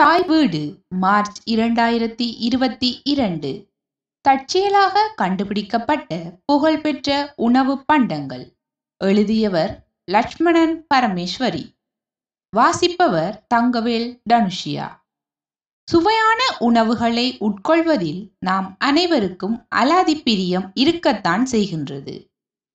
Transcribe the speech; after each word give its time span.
தாய் 0.00 0.24
வீடு 0.24 0.84
மார்ச் 0.88 1.50
இரண்டாயிரத்தி 1.50 2.34
இருபத்தி 2.38 3.00
இரண்டு. 3.04 3.70
தற்செயலாக 4.20 5.12
கண்டுபிடிக்கப்பட்ட 5.16 6.38
புகழ்பெற்ற 6.44 7.32
உணவு 7.36 7.84
பண்டங்கள். 7.84 8.56
எழுதியவர் 8.96 9.88
லட்சுமணன் 10.04 10.86
பரமேஸ்வரி. 10.94 11.74
வாசிப்பவர் 12.56 13.46
தங்கவேல் 13.54 14.22
தனுஷியா. 14.30 14.86
சுவையான 15.90 16.40
உணவுகளை 16.58 17.38
உட்கொள்வதில் 17.40 18.32
நாம் 18.38 18.76
அனைவருக்கும் 18.78 19.66
அலாதி 19.76 20.22
பிரியம் 20.22 20.70
இருக்கத்தான் 20.74 21.46
செய்கின்றது. 21.52 22.28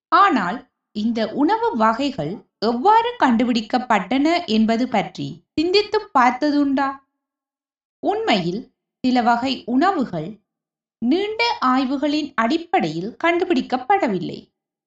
ஆனால் 0.07 0.71
இந்த 0.91 1.27
உணவு 1.27 1.77
வகைகள் 1.77 2.45
எவ்வாறு 2.59 3.15
கண்டுபிடிக்கப்பட்டன 3.19 4.45
என்பது 4.45 4.87
பற்றி 4.87 5.43
சிந்தித்து 5.53 6.09
பார்த்ததுண்டா? 6.19 7.01
உண்மையில் 8.03 8.61
சில 9.03 9.21
வகை 9.21 9.63
உணவுகள் 9.65 10.29
நீண்ட 11.01 11.41
ஆய்வுகளின் 11.65 12.29
அடிப்படையில் 12.35 13.17
கண்டுபிடிக்கப்படவில்லை. 13.23 14.39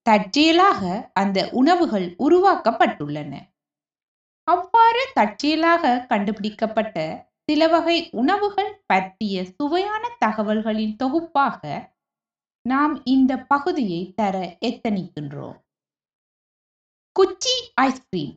தற்செயலாக 0.07 1.11
அந்த 1.15 1.49
உணவுகள் 1.53 2.07
உருவாக்கப்பட்டுள்ளன. 2.19 3.33
அவ்வாறு 4.49 5.03
தற்செயலாக 5.15 6.07
கண்டுபிடிக்கப்பட்ட 6.09 6.97
சில 7.45 7.69
வகை 7.69 7.99
உணவுகள் 8.13 8.73
பற்றிய 8.87 9.45
சுவையான 9.45 10.05
தகவல்களின் 10.19 10.97
தொகுப்பாக 10.97 11.63
நாம் 12.67 12.95
இந்த 13.05 13.33
பகுதியை 13.43 14.13
தர 14.17 14.37
எத்தனிக்கின்றோம். 14.61 15.59
குச்சி 17.17 17.55
ஐஸ்கிரீம். 17.75 18.35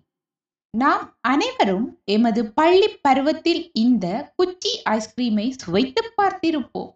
நாம் 0.77 1.17
அனைவரும் 1.21 2.01
எமது 2.05 2.51
பள்ளி 2.51 2.87
பருவத்தில் 2.89 3.71
இந்த 3.73 4.33
குச்சி 4.35 4.81
ஐஸ்கிரீமை 4.89 5.49
சுவைத்து 5.49 6.13
பார்த்திருப்போம். 6.17 6.91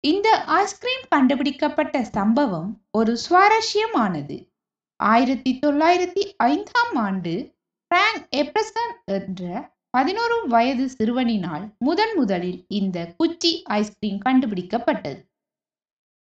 இந்த 0.00 0.44
ஐஸ்கிரீம் 0.44 1.02
கண்டுபிடிக்கப்பட்ட 1.08 2.04
சம்பவம் 2.04 2.86
ஒரு 2.90 3.18
சுவாரஸ்யமானது. 3.28 4.52
ஆயிரத்தி 4.96 5.58
தொள்ளாயிரத்தி 5.66 6.36
ஐந்தாம் 6.36 6.94
ஆண்டு 6.94 7.56
பிராங்க் 7.86 8.28
எப்ரசன் 8.36 8.94
என்ற 9.04 9.74
பதினோரு 9.90 10.48
வயது 10.48 10.90
சிறுவனினால் 10.98 11.76
முதன் 11.78 12.16
முதலில் 12.16 12.64
இந்த 12.68 13.14
குச்சி 13.16 13.62
ஐஸ்கிரீம் 13.62 14.22
கண்டுபிடிக்கப்பட்டது. 14.24 15.20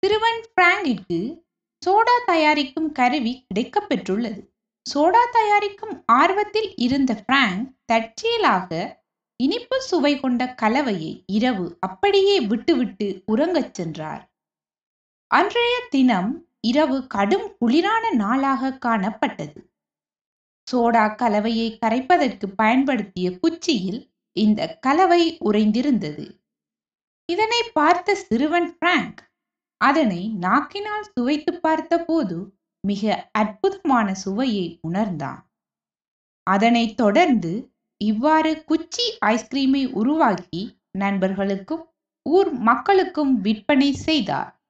சிறுவன் 0.04 0.46
பிராங்கிற்கு 0.62 1.44
சோடா 1.86 2.18
தயாரிக்கும் 2.26 2.92
கருவி 2.92 3.46
கிடைக்கப்பெற்றுள்ளது. 3.54 4.51
சோடா 4.86 5.24
தயாரிக்கும் 5.32 5.96
ஆர்வத்தில் 6.12 6.70
இருந்த 6.76 7.12
பிராங்க் 7.28 7.66
தற்செயலாக 7.86 8.72
இனிப்பு 9.40 9.82
சுவை 9.82 10.20
கொண்ட 10.20 10.56
கலவையை 10.62 11.12
இரவு 11.28 11.78
அப்படியே 11.80 12.42
விட்டுவிட்டு 12.42 13.08
உறங்கச் 13.28 13.74
சென்றார். 13.74 14.24
அன்றைய 15.32 15.76
தினம் 15.90 16.32
இரவு 16.62 17.08
கடும் 17.08 17.48
குளிரான 17.60 18.04
நாளாக 18.14 18.72
காணப்பட்டது. 18.86 19.60
சோடா 20.68 21.06
கலவையை 21.16 21.78
கரைப்பதற்கு 21.82 22.48
பயன்படுத்திய 22.56 23.28
குச்சியில் 23.40 24.02
இந்த 24.36 24.78
கலவை 24.80 25.24
உறைந்திருந்தது. 25.46 26.26
இதனை 27.30 27.62
பார்த்த 27.74 28.16
சிறுவன் 28.16 28.78
பிராங்க் 28.78 29.22
அதனை 29.82 30.22
நாக்கினால் 30.42 31.08
சுவைத்து 31.14 31.52
பார்த்தபோது 31.60 32.38
மிக 32.84 33.30
அற்புதமான 33.32 34.14
சுவையை 34.14 34.80
உணர்ந்தான். 34.82 35.52
அதனைத் 36.44 36.98
தொடர்ந்து 36.98 37.74
இவ்வாறு 37.98 38.64
குச்சி 38.64 39.18
ஐஸ்கிரீமை 39.26 39.92
உருவாக்கி 39.92 40.80
நண்பர்களுக்கும் 40.92 41.94
ஊர் 42.24 42.54
மக்களுக்கும் 42.54 43.42
விற்பனை 43.42 43.94
செய்தார். 43.94 44.62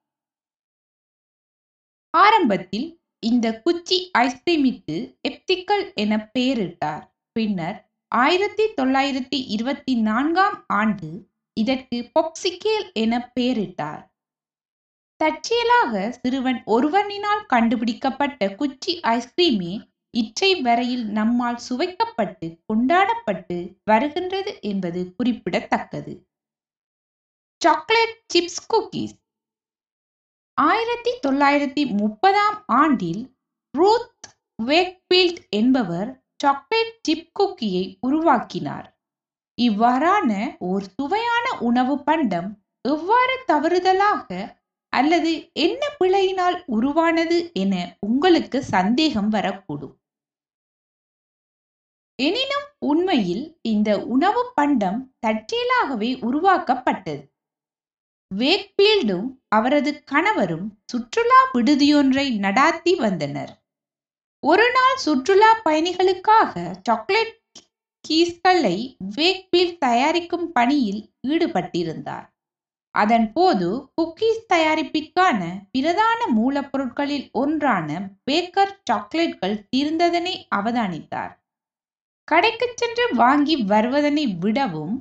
ஆரம்பத்தில் 2.09 3.01
இந்த 3.19 3.61
குச்சி 3.61 4.11
ஐஸ்கிரீமிற்கு 4.17 5.17
எப்திக்கல் 5.27 5.93
என 5.93 6.29
பெயரிட்டார். 6.39 7.03
பின்னர் 7.31 7.89
ஆயிரத்தி 8.07 8.63
தொள்ளாயிரத்தி 8.81 9.45
இருபத்தி 9.47 9.95
நான்காம் 9.95 10.65
ஆண்டு 10.67 11.29
இதற்கு 11.53 12.11
பொப்சிகேல் 12.13 12.91
என 12.93 13.31
பெயரிட்டார். 13.39 14.10
தற்செயலாக 15.21 15.93
சிறுவன் 16.11 16.59
ஒருவனினால் 16.65 17.41
கண்டுபிடிக்கப்பட்ட 17.45 18.49
குச்சி 18.55 18.93
ஐஸ்கிரீமே 19.07 19.73
இற்றை 20.13 20.51
வரையில் 20.61 21.05
நம்மால் 21.09 21.57
சுவைக்கப்பட்டு 21.57 22.47
கொண்டாடப்பட்டு 22.65 23.57
வருகின்றது 23.83 24.51
என்பது 24.61 25.01
குறிப்பிடத்தக்கது. 25.15 26.13
சாக்லேட் 27.61 28.15
சிப்ஸ் 28.33 28.63
குக்கீஸ் 28.73 29.15
ஆயிரத்தி 30.57 31.11
தொள்ளாயிரத்தி 31.27 31.83
முப்பதாம் 31.97 32.57
ஆண்டில் 32.65 33.21
ரூத் 33.73 34.27
வேக்பீல்ட் 34.63 35.41
என்பவர் 35.49 36.09
சாக்லேட் 36.35 36.97
சிப் 37.01 37.29
குக்கியை 37.39 37.85
உருவாக்கினார். 37.99 38.87
இவ்வாறான 39.57 40.31
ஓர் 40.59 40.85
சுவையான 40.97 41.45
உணவு 41.59 41.95
பண்டம் 42.03 42.49
எவ்வாறு 42.81 43.35
தவறுதலாக 43.47 44.59
அல்லது 44.95 45.31
என்ன 45.53 45.81
பிழையினால் 45.99 46.57
உருவானது 46.65 47.37
என 47.53 47.73
உங்களுக்கு 47.99 48.59
சந்தேகம் 48.63 49.31
வரக்கூடும். 49.31 49.95
எனினும் 52.19 52.67
உண்மையில் 52.79 53.45
இந்த 53.61 53.89
உணவு 54.05 54.51
பண்டம் 54.55 54.99
தற்செயலாகவே 55.25 56.09
உருவாக்கப்பட்டது. 56.21 57.23
வேக்பீல்டும் 58.31 59.27
அவரது 59.47 60.03
கணவரும் 60.03 60.67
சுற்றுலா 60.85 61.39
விடுதியொன்றை 61.53 62.25
நடாத்தி 62.45 62.95
வந்தனர். 62.95 63.53
ஒரு 64.43 64.67
நாள் 64.71 64.97
சுற்றுலா 64.97 65.61
பயணிகளுக்காக 65.65 66.53
சாக்லேட் 66.83 67.33
கீஸ்களை 68.05 68.77
வேக்பீல்ட் 69.15 69.77
தயாரிக்கும் 69.77 70.51
பணியில் 70.51 71.01
ஈடுபட்டிருந்தார். 71.27 72.27
அதன் 72.95 73.27
போது 73.33 73.67
குக்கீஸ் 73.97 74.41
தயாரிப்பிற்கான 74.53 75.41
பிரதான 75.71 76.19
மூலப்பொருட்களில் 76.37 77.27
ஒன்றான 77.31 77.99
பேக்கர் 78.23 78.73
சாக்லேட்கள் 78.91 79.55
தீர்ந்ததனை 79.69 80.33
அவதானித்தார். 80.55 81.31
கடைக்கு 82.27 82.67
சென்று 82.75 83.05
வாங்கி 83.15 83.55
வருவதனை 83.63 84.25
விடவும் 84.39 84.95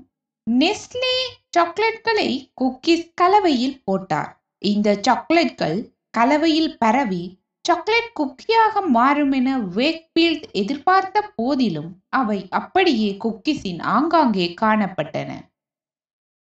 நெஸ்லே 0.46 1.16
சாக்லேட்களை 1.58 2.30
குக்கீஸ் 2.54 3.08
கலவையில் 3.14 3.82
போட்டார். 3.84 4.30
இந்த 4.58 4.88
சாக்லேட்கள் 5.08 5.78
கலவையில் 6.10 6.72
பரவி 6.78 7.24
சாக்லேட் 7.64 8.12
குக்கியாக 8.20 8.80
மாறும் 8.88 9.32
என 9.32 9.58
வேக்பீல்ட் 9.58 10.46
எதிர்பார்த்த 10.52 11.18
போதிலும் 11.36 11.90
அவை 12.08 12.38
அப்படியே 12.50 13.10
குக்கீஸின் 13.24 13.80
ஆங்காங்கே 13.96 14.46
காணப்பட்டன. 14.60 15.30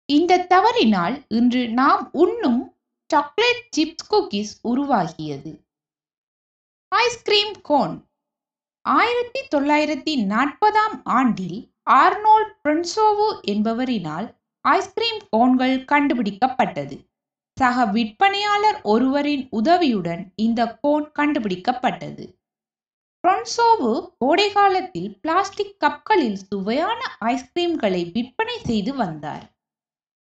இந்த 0.08 0.38
தவறினால் 0.38 1.24
இன்று 1.28 1.69
நாம் 1.69 2.10
உண்ணும் 2.12 2.76
சாக்லேட் 3.10 3.64
சிப்ஸ் 3.76 4.06
குக்கீஸ் 4.10 4.52
உருவாகியது. 4.64 5.52
ஐஸ்கிரீம் 6.88 7.60
கோன் 7.60 8.06
ஆயிரத்தி 8.82 9.41
தொள்ளாயிரத்தி 9.56 10.14
நாற்பதாம் 10.32 10.96
ஆண்டில் 11.02 11.58
ஆர்னோல்ட் 11.91 12.54
பிரின்சோவு 12.64 13.28
என்பவரினால் 13.42 14.28
ஐஸ்கிரீம் 14.60 15.20
கோன்கள் 15.30 15.76
கண்டுபிடிக்கப்பட்டது. 15.84 16.96
சக 17.56 17.84
விற்பனையாளர் 17.86 18.80
ஒருவரின் 18.82 19.48
உதவியுடன் 19.50 20.32
இந்த 20.36 20.78
கோன் 20.80 21.12
கண்டுபிடிக்கப்பட்டது. 21.19 22.26
பிரன்சோவு 23.25 23.92
கோடை 24.19 24.52
காலத்தில் 24.52 25.20
பிளாஸ்டிக் 25.20 25.76
கப்களில் 25.84 26.40
சுவையான 26.48 27.00
ஐஸ்கிரீம்களை 27.20 28.12
விற்பனை 28.12 28.58
செய்து 28.64 28.94
வந்தார். 28.94 29.57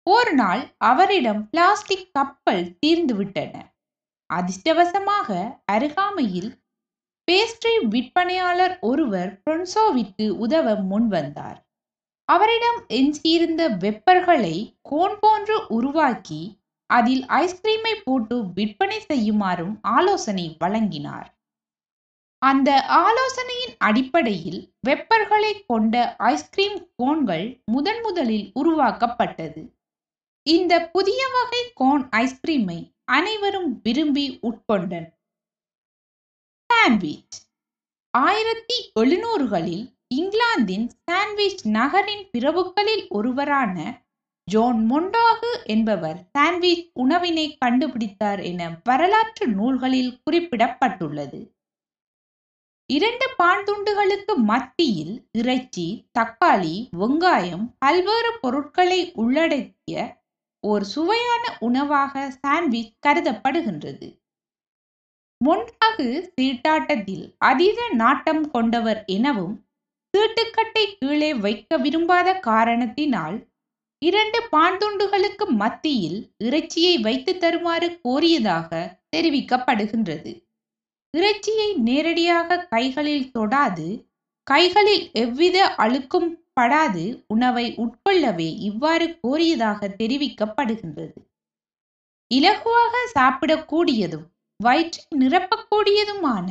ஒரு 0.07 0.33
நாள் 0.33 0.61
அவரிடம் 0.77 1.49
பிளாஸ்டிக் 1.49 2.09
கப்பல் 2.11 2.77
தீர்ந்துவிட்டன 2.85 3.55
அதிர்ஷ்டவசமாக 4.29 5.57
அருகாமையில் 5.65 6.51
பேஸ்ட்ரி 7.27 7.73
விற்பனையாளர் 7.87 8.79
ஒருவர் 8.81 9.41
பிரான்சோவிற்கு 9.45 10.29
உதவ 10.29 10.73
முன்வந்தார் 10.91 11.59
அவரிடம் 12.25 12.79
எஞ்சியிருந்த 12.87 13.69
வெப்பர்களை 13.69 14.55
கோன் 14.81 15.17
போன்று 15.19 15.67
உருவாக்கி 15.67 16.41
அதில் 16.89 17.23
ஐஸ்கிரீமை 17.25 17.93
போட்டு 18.03 18.35
விற்பனை 18.53 18.99
செய்யுமாறும் 18.99 19.79
ஆலோசனை 19.81 20.55
வழங்கினார். 20.59 21.27
அந்த 22.41 22.69
ஆலோசனையின் 22.85 23.75
அடிப்படையில் 23.77 24.61
வெப்பர்களை 24.79 25.65
கொண்ட 25.65 26.15
ஐஸ்கிரீம் 26.17 26.79
கோன்கள் 26.95 27.63
முதன் 27.65 28.01
முதலில் 28.01 28.51
உருவாக்கப்பட்டது. 28.53 29.78
இந்த 30.45 30.73
புதிய 30.91 31.21
வகை 31.27 31.71
கோன் 31.73 32.03
ஐஸ்கிரீமை 32.15 32.77
அனைவரும் 33.05 33.81
விரும்பி 33.83 34.39
உட்கொண்டனர். 34.41 35.09
சாண்ட்விச் 36.69 37.37
ஆயிரத்தி 38.13 38.77
எழுநூறுகளில் 38.99 39.85
இங்கிலாந்தின் 40.07 40.87
சாண்ட்விச் 41.05 41.63
நகரின் 41.67 42.25
பிரபுக்களில் 42.31 43.07
ஒருவரான 43.09 43.75
ஜோன் 44.47 44.79
மொண்டாகு 44.91 45.51
என்பவர் 45.65 46.19
சாண்ட்விச் 46.37 46.85
உணவினை 46.93 47.57
கண்டுபிடித்தார் 47.65 48.41
என 48.43 48.61
வரலாற்று 48.83 49.47
நூல்களில் 49.47 50.21
குறிப்பிடப்பட்டுள்ளது. 50.25 51.41
இரண்டு 52.89 53.25
பான்துண்டுகளுக்கு 53.37 54.35
மத்தியில் 54.43 55.15
இறைச்சி 55.31 55.87
தக்காளி 56.19 56.75
வெங்காயம் 56.97 57.65
பல்வேறு 57.79 58.31
பொருட்களை 58.41 59.01
உள்ளடக்கிய 59.15 59.97
ஒரு 60.63 60.85
சுவையான 60.85 61.57
உணவாக 61.59 62.29
சாண்ட்விச் 62.29 62.95
கருதப்படுகின்றது. 63.07 64.07
மொன்றாகு 65.45 66.31
சீட்டாட்டத்தில் 66.35 67.35
அதீத 67.37 67.89
நாட்டம் 67.93 68.51
கொண்டவர் 68.51 69.03
எனவும் 69.05 69.55
சீட்டுக்கட்டை 70.17 70.85
கீழே 70.99 71.33
வைக்க 71.33 71.77
விரும்பாத 71.77 72.39
காரணத்தினால் 72.39 73.47
இரண்டு 73.99 74.39
பான்துண்டுகளுக்கு 74.51 75.45
மத்தியில் 75.45 76.19
இறைச்சியை 76.37 77.01
வைத்து 77.01 77.37
தருமாறு 77.37 77.99
கோரியதாக 78.03 78.69
தெரிவிக்கப்படுகின்றது. 79.15 80.31
இறைச்சியை 81.17 81.73
நேரடியாக 81.73 82.57
கைகளில் 82.65 83.31
தொடாது 83.31 83.87
கைகளில் 84.43 85.11
எவ்வித 85.13 85.75
அழுக்கும் 85.77 86.38
படாது 86.59 87.03
உணவை 87.27 87.65
உட்கொள்ளவே 87.77 88.49
இவ்வாறு 88.69 89.07
கோரியதாக 89.23 89.89
தெரிவிக்கப்படுகின்றது. 89.99 91.17
இலகுவாக 92.31 92.95
சாப்பிடக்கூடியதும் 93.13 94.25
வயிற்றை 94.59 95.03
நிரப்பக்கூடியதுமான 95.19 96.49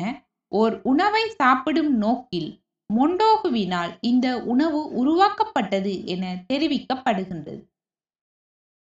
ஓர் 0.53 0.75
உணவை 0.83 1.25
சாப்பிடும் 1.41 1.93
நோக்கில் 1.97 2.51
மொண்டோகுவினால் 2.91 3.93
இந்த 4.01 4.27
உணவு 4.45 4.81
உருவாக்கப்பட்டது 5.01 5.93
என 6.07 6.25
தெரிவிக்கப்படுகின்றது. 6.53 7.63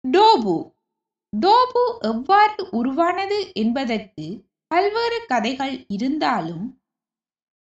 டோபு. 0.05 0.57
டோபு 1.33 1.83
எவ்வாறு 2.11 2.63
உருவானது 2.71 3.39
என்பதற்கு 3.55 4.27
பல்வேறு 4.71 5.19
கதைகள் 5.27 5.75
இருந்தாலும் 5.89 6.65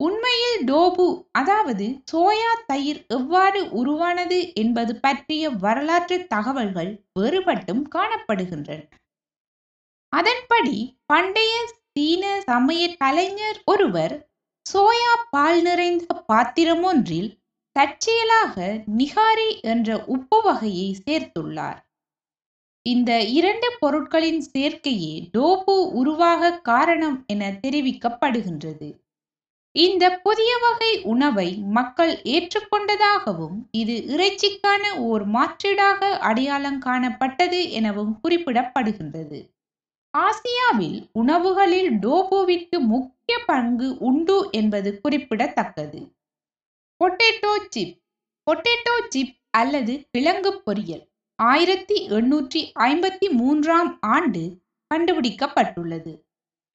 உண்மையில் 0.01 0.61
டோபு 0.65 1.07
அதாவது 1.31 1.87
சோயா 2.13 2.53
தயிர் 2.67 3.01
எவ்வாறு 3.07 3.61
உருவானது 3.71 4.39
என்பது 4.55 4.93
பற்றிய 5.01 5.51
வரலாற்று 5.51 6.17
தகவல்கள் 6.27 6.93
வேறுபட்டும் 7.19 7.83
காணப்படுகின்றன. 7.95 8.81
அதன்படி 10.13 10.77
பண்டைய 11.07 11.53
சீன 11.93 12.25
சமய 12.41 12.83
கலைஞர் 12.97 13.61
ஒருவர் 13.65 14.15
சோயா 14.67 15.13
பால் 15.31 15.61
நிறைந்த 15.63 16.15
பாத்திரம் 16.27 16.83
ஒன்றில் 16.83 17.31
தற்செயலாக 17.77 18.57
நிகாரி 18.99 19.51
என்ற 19.73 19.89
உப்பு 20.07 20.39
வகையை 20.43 20.89
சேர்த்துள்ளார். 21.07 21.79
இந்த 22.87 23.11
இரண்டு 23.39 23.69
பொருட்களின் 23.81 24.43
சேர்க்கையே 24.53 25.15
டோபு 25.39 25.77
உருவாக 25.93 26.53
காரணம் 26.63 27.25
என 27.27 27.53
தெரிவிக்கப்படுகின்றது. 27.63 28.89
இந்த 29.77 30.05
புதிய 30.17 30.59
வகை 30.59 31.03
உணவை 31.03 31.57
மக்கள் 31.57 32.13
ஏற்றுக்கொண்டதாகவும் 32.25 33.59
இது 33.71 33.95
இறைச்சிக்கான 34.15 34.85
ஓர் 34.99 35.25
மாற்றீடாக 35.29 36.11
அடையாளம் 36.19 36.81
காணப்பட்டது 36.81 37.71
எனவும் 37.71 38.21
குறிப்பிடப்படுகின்றது. 38.23 39.39
ஆசியாவில் 40.15 40.99
உணவுகளில் 41.13 41.91
டோபோவிற்கு 41.99 42.79
முக்கிய 42.95 43.37
பங்கு 43.47 43.99
உண்டு 43.99 44.49
என்பது 44.51 45.01
குறிப்பிடத்தக்கது. 45.01 46.01
பொட்டேட்டோ 47.01 47.53
சிப் 47.69 47.95
பொட்டேட்டோ 48.47 48.97
சிப் 49.09 49.37
அல்லது 49.51 49.95
கிழங்கு 50.11 50.63
பொரியல் 50.67 51.05
ஆயிரத்தி 51.39 52.09
எண்ணூற்றி 52.09 52.63
ஐம்பத்தி 52.75 53.29
மூன்றாம் 53.33 53.93
ஆண்டு 54.01 54.43
கண்டுபிடிக்கப்பட்டுள்ளது. 54.91 56.13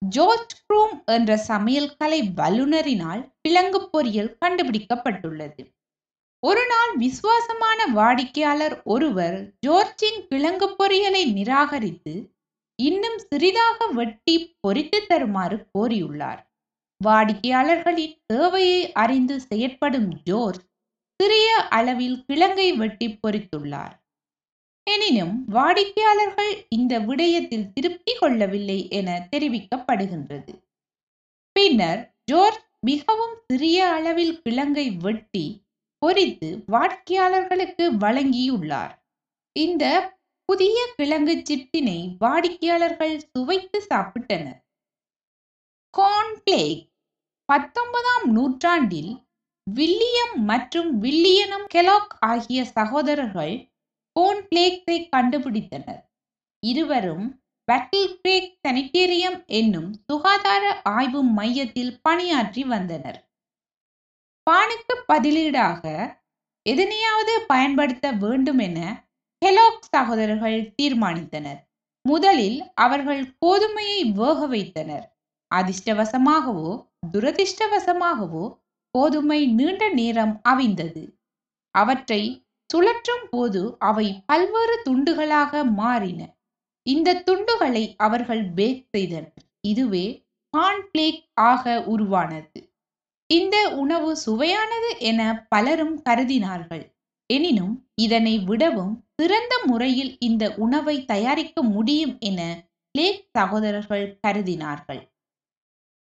ஜோர்ஜ் 0.01 0.56
க்ரூம் 0.62 0.95
என்ற 1.06 1.38
சமையல் 1.38 1.95
கலை 1.97 2.19
வல்லுநரினால் 2.36 3.21
கிழங்கு 3.42 3.80
பொரியல் 3.94 4.31
கண்டுபிடிக்கப்பட்டுள்ளது. 4.45 5.63
ஒரு 6.44 6.63
நாள் 6.68 6.97
விசுவாசமான 6.97 7.86
வாடிக்கையாளர் 7.94 8.75
ஒருவர் 8.86 9.38
ஜோர்ஜின் 9.68 10.19
கிழங்கு 10.27 10.68
பொரியலை 10.80 11.24
நிராகரித்து 11.33 12.13
இன்னும் 12.80 13.18
சிறிதாக 13.30 13.88
வெட்டி 13.88 14.36
பொரித்து 14.68 15.00
தருமாறு 15.07 15.57
கோரியுள்ளார். 15.74 16.42
வாடிக்கையாளர்களின் 17.01 18.15
தேவையை 18.25 18.92
அறிந்து 18.92 19.36
செயற்படும் 19.42 20.09
ஜோர்ஜ் 20.30 20.63
சிறிய 21.19 21.50
அளவில் 21.69 22.18
கிழங்கை 22.27 22.69
வெட்டி 22.77 23.07
பொரித்துள்ளார் 23.24 23.94
எனினும் 24.87 25.35
வாடிக்கையாளர்கள் 25.49 26.65
இந்த 26.69 26.99
விடயத்தில் 26.99 27.73
திருப்தி 27.73 28.13
கொள்ளவில்லை 28.13 28.89
என 28.89 29.27
தெரிவிக்கப்படுகின்றது. 29.31 30.53
பின்னர் 31.51 32.01
ஜோர்ஜ் 32.31 32.63
மிகவும் 32.79 33.35
சிறிய 33.47 33.87
அளவில் 33.87 34.41
கிழங்கை 34.41 34.97
வெட்டி 34.97 35.45
பொறித்து 36.01 36.49
வாடிக்கையாளர்களுக்கு 36.65 37.85
வழங்கியுள்ளார். 37.93 38.93
இந்த 39.51 39.85
புதிய 40.45 40.77
கிழங்கு 40.95 41.35
சிப்ஸினை 41.49 41.99
வாடிக்கையாளர்கள் 42.19 43.15
சுவைத்து 43.31 43.79
சாப்பிட்டனர். 43.89 44.59
கார்ன்பிளேக் 45.93 46.83
பத்தொன்பதாம் 47.45 48.25
நூற்றாண்டில் 48.31 49.13
வில்லியம் 49.67 50.35
மற்றும் 50.43 51.01
வில்லியனம் 51.01 51.65
கெலாக் 51.73 52.13
ஆகிய 52.19 52.65
சகோதரர்கள் 52.65 53.55
கோர்ன்பிளேக்ஸை 54.19 55.09
கண்டுபிடித்தனர். 55.15 56.01
இருவரும் 56.59 57.44
பட்டில் 57.63 58.19
கிரேக் 58.21 58.57
சனிட்டேரியம் 58.67 59.45
என்னும் 59.45 59.94
சுகாதார 60.07 60.81
ஆய்வு 60.83 61.23
மையத்தில் 61.23 62.00
பணியாற்றி 62.01 62.63
வந்தனர். 62.63 63.29
பானுக்கு 64.44 64.95
பதிலீடாக 65.13 65.83
எதனையாவது 66.62 67.39
பயன்படுத்த 67.47 68.12
வேண்டும் 68.12 68.59
என 68.59 68.79
சகோதரர்கள் 69.91 70.73
தீர்மானித்தனர். 70.81 71.59
முதலில் 72.01 72.71
அவர்கள் 72.73 73.35
கோதுமையை 73.45 74.11
வேக 74.11 74.47
வைத்தனர். 74.47 75.06
அதிர்ஷ்டவசமாகவோ 75.56 76.88
துரதிர்ஷ்டவசமாகவோ 77.13 78.45
கோதுமை 78.91 79.47
நீண்ட 79.47 79.89
நேரம் 79.89 80.41
அவிந்தது. 80.50 81.03
அவற்றை 81.71 82.44
சுழற்றும் 82.73 83.25
போது 83.29 83.75
அவை 83.79 84.23
பல்வேறு 84.25 84.81
துண்டுகளாக 84.85 85.63
மாறின. 85.63 86.35
இந்த 86.83 87.23
துண்டுகளை 87.28 87.94
அவர்கள் 87.97 88.44
பேக் 88.49 88.87
செய்தனர். 88.92 89.33
இதுவே 89.61 90.28
கார்ன்பிளேக் 90.57 91.21
ஆக 91.33 91.83
உருவானது. 91.83 92.73
இந்த 93.28 93.69
உணவு 93.69 94.18
சுவையானது 94.25 94.99
என 94.99 95.45
பலரும் 95.49 96.01
கருதினார்கள். 96.09 96.94
எனினும் 97.33 97.90
இதனை 97.95 98.40
விடவும் 98.40 99.04
சிறந்த 99.21 99.61
முறையில் 99.66 100.16
இந்த 100.19 100.54
உணவை 100.56 101.06
தயாரிக்க 101.06 101.61
முடியும் 101.61 102.18
என 102.19 102.69
பிளேக் 102.92 103.30
சகோதரர்கள் 103.31 104.19
கருதினார்கள். 104.28 105.13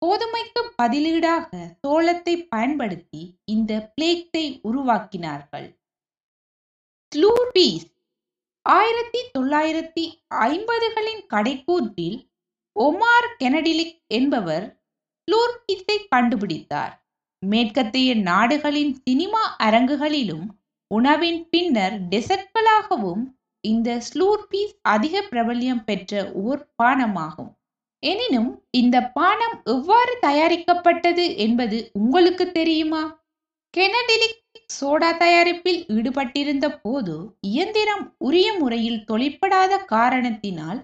கோதுமைக்கு 0.06 0.61
பதிலீடாக 0.82 1.49
சோளத்தை 1.87 2.49
பயன்படுத்தி 2.49 3.34
இந்த 3.44 3.92
பிளேக்ஸை 4.00 4.61
உருவாக்கினார்கள். 4.62 5.77
ஸ்லூர்பீஸ் 7.12 7.86
ஆயிரத்தி 8.62 9.20
தொள்ளாயிரத்தி 9.38 10.02
ஐம்பதுகளின் 10.28 11.22
கடைக்கூற்றில் 11.34 12.18
ஒமார் 12.72 13.28
கெனடிலிக் 13.38 13.94
என்பவர் 14.06 14.66
ஸ்லூர்பீஸை 15.28 15.96
கண்டுபிடித்தார். 16.08 16.92
மேற்கத்தைய 17.46 18.14
நாடுகளின் 18.22 18.92
சினிமா 19.04 19.56
அரங்குகளிலும் 19.58 20.46
உணவின் 20.86 21.48
பின்னர் 21.50 21.96
டெசர்ட்களாகவும் 22.08 23.24
இந்த 23.60 24.02
ஸ்லூர்பீஸ் 24.08 24.74
அதிக 24.82 25.22
பிரபல்யம் 25.22 25.84
பெற்ற 25.84 26.32
ஓர் 26.32 26.72
பானமாகும். 26.82 27.52
எனினும் 27.98 28.64
இந்த 28.70 29.02
பானம் 29.02 29.62
எவ்வாறு 29.64 30.18
தயாரிக்கப்பட்டது 30.20 31.36
என்பது 31.36 31.90
உங்களுக்கு 31.92 32.52
தெரியுமா? 32.52 33.17
கெனடிலிக் 33.75 34.38
சோடா 34.66 35.16
தயாரிப்பில் 35.16 35.80
ஈடுபட்டிருந்த 35.87 36.66
போது 36.80 37.14
இயந்திரம் 37.40 38.04
உரிய 38.18 38.48
முறையில் 38.52 39.04
தொழிற்படாத 39.04 39.78
காரணத்தினால் 39.84 40.80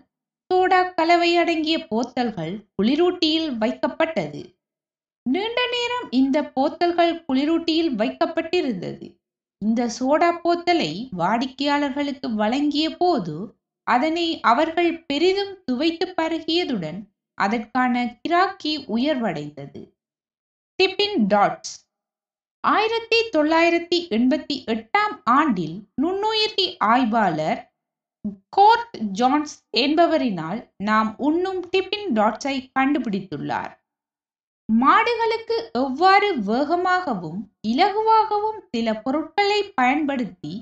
சோடா 0.50 0.80
கலவை 0.94 1.36
அடங்கிய 1.36 1.76
போத்தல்கள் 1.90 2.54
குளிரூட்டியில் 2.76 3.50
வைக்கப்பட்டது. 3.58 4.42
நீண்ட 5.26 5.60
நேரம் 5.66 6.06
இந்த 6.10 6.38
போத்தல்கள் 6.56 7.14
குளிரூட்டியில் 7.28 7.92
வைக்கப்பட்டிருந்தது. 7.94 9.06
இந்த 9.62 9.90
சோடா 9.98 10.30
போத்தலை 10.44 10.92
வாடிக்கையாளர்களுக்கு 11.16 12.30
வழங்கிய 12.34 12.96
போது 12.96 13.36
அதனை 13.86 14.40
அவர்கள் 14.40 14.92
பெரிதும் 15.06 15.54
துவைத்து 15.64 16.14
பருகியதுடன் 16.16 17.00
அதற்கான 17.38 18.04
கிராக்கி 18.22 18.74
உயர்வடைந்தது. 18.88 19.82
டிபின் 20.78 21.18
டாட்ஸ் 21.26 21.74
ஆயிரத்தி 22.64 23.18
தொள்ளாயிரத்தி 23.36 23.96
எண்பத்தி 24.10 24.56
எட்டாம் 24.64 25.14
ஆண்டில் 25.30 25.74
நுண்ணுயிரி 26.02 26.66
ஆய்வாளர் 26.84 27.60
கோர்ட் 28.48 28.94
ஜான்ஸ் 29.12 29.54
என்பவரினால் 29.76 30.60
நாம் 30.84 31.10
உண்ணும் 31.18 31.60
டிபின் 31.70 32.08
டாட்ஸை 32.14 32.54
கண்டுபிடித்துள்ளார். 32.78 33.72
மாடுகளுக்கு 34.68 35.56
எவ்வாறு 35.72 36.28
வேகமாகவும் 36.46 37.40
இலகுவாகவும் 37.68 38.60
சில 38.70 38.94
பொருட்களை 38.94 39.60
பயன்படுத்தி 39.74 40.54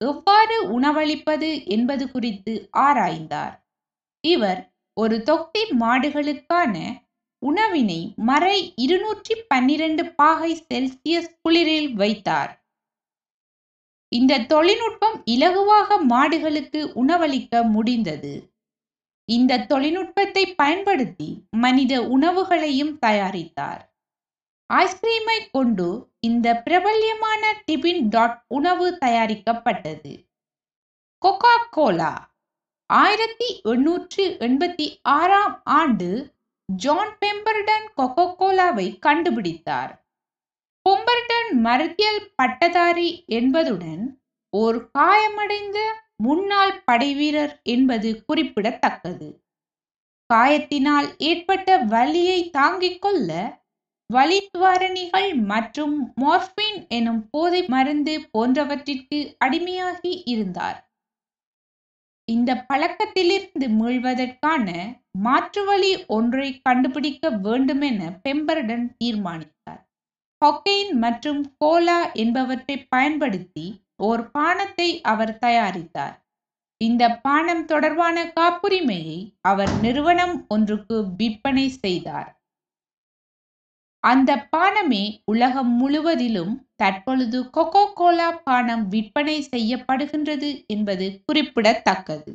எவ்வாறு 0.00 0.56
உணவளிப்பது 0.70 1.50
என்பது 1.66 2.04
குறித்து 2.10 2.54
ஆராய்ந்தார். 2.78 3.54
இவர் 4.24 4.60
ஒரு 4.96 5.16
தொக்தி 5.22 5.62
மாடுகளுக்கான 5.80 6.74
உணவினை 7.42 8.00
மறை 8.28 8.56
இருநூற்றி 8.76 9.34
பன்னிரண்டு 9.48 10.02
பாகை 10.12 10.52
செல்சியஸ் 10.68 11.30
குளிரில் 11.42 11.90
வைத்தார். 11.92 12.52
இந்த 14.12 14.42
தொழில்நுட்பம் 14.52 15.18
இலகுவாக 15.26 15.98
மாடுகளுக்கு 16.08 16.80
உணவளிக்க 17.02 17.62
முடிந்தது. 17.70 18.32
இந்த 19.28 19.60
தொழில்நுட்பத்தை 19.64 20.44
பயன்படுத்தி 20.54 21.28
மனித 21.56 21.92
உணவுகளையும் 22.16 22.94
தயாரித்தார். 22.98 23.82
ஐஸ்கிரீமை 24.70 25.38
கொண்டு 25.52 25.86
இந்த 26.20 26.48
பிரபல்யமான 26.56 27.42
டிபின் 27.66 28.02
டாட் 28.08 28.36
உணவு 28.48 28.86
தயாரிக்கப்பட்டது. 29.04 30.12
கொக்கா 31.22 31.54
கோலா 31.70 32.12
ஆயிரத்தி 32.90 33.48
எண்ணூற்று 33.62 34.24
எண்பத்தி 34.40 34.86
ஆறாம் 35.02 35.56
ஆண்டு 35.78 36.10
ஜான் 36.76 37.16
பெம்பர்டன் 37.20 37.86
கொக்கோ 37.96 38.34
கோலாவை 38.38 38.98
கண்டுபிடித்தார். 39.06 40.04
பொம்பர்டன் 40.88 41.50
மருத்தியல் 41.52 42.32
பட்டதாரி 42.34 43.24
என்பதுடன் 43.26 44.20
ஓர் 44.50 44.90
காயமடைந்த 44.90 45.78
முன்னாள் 46.16 46.82
படைவீரர் 46.84 47.60
என்பது 47.62 48.24
குறிப்பிடத்தக்கது. 48.24 49.42
காயத்தினால் 50.34 51.16
ஏற்பட்ட 51.16 51.78
வலியை 51.78 52.50
தாங்கிக் 52.50 53.02
கொள்ள 53.02 53.58
வலித்வாரணிகள் 54.14 55.34
மற்றும் 55.34 56.12
மார்பின் 56.14 56.86
எனும் 56.88 57.28
போதை 57.30 57.66
மருந்து 57.66 58.28
போன்றவற்றிற்கு 58.38 59.36
அடிமையாகி 59.44 60.22
இருந்தார். 60.24 60.89
இந்த 62.30 62.50
பழக்கத்திலிருந்து 62.70 63.66
மீள்வதற்கான 63.80 64.66
மாற்று 65.18 65.62
வழி 65.64 65.92
ஒன்றை 66.06 66.48
கண்டுபிடிக்க 66.62 67.30
வேண்டுமென 67.46 68.00
பெம்பர்டன் 68.24 68.86
தீர்மானித்தார். 68.98 69.80
கொக்கெயின் 70.42 70.92
மற்றும் 70.96 71.40
கோலா 71.58 72.00
என்பவற்றை 72.14 72.76
பயன்படுத்தி 72.88 73.66
ஓர் 74.00 74.22
பானத்தை 74.38 74.88
அவர் 75.02 75.34
தயாரித்தார். 75.38 76.16
இந்த 76.80 77.04
பானம் 77.16 77.64
தொடர்பான 77.64 78.16
காப்புரிமையை 78.36 79.18
அவர் 79.40 79.72
நிறுவனம் 79.80 80.36
ஒன்றுக்கு 80.48 80.96
விற்பனை 81.16 81.66
செய்தார். 81.82 82.30
அந்த 84.04 84.30
பானமே 84.56 85.04
உலகம் 85.24 85.72
முழுவதிலும் 85.80 86.54
தற்பொழுது 86.80 87.38
கொக்கோ 87.56 87.82
கோலா 87.94 88.28
பானம் 88.44 88.84
விற்பனை 88.88 89.36
செய்யப்படுகின்றது 89.50 90.50
என்பது 90.68 91.06
குறிப்பிடத்தக்கது. 91.26 92.32